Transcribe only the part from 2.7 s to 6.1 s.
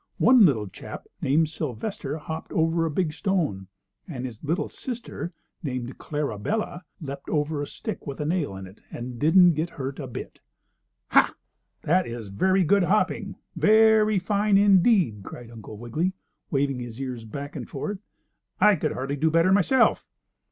a big stone, and his little sister, named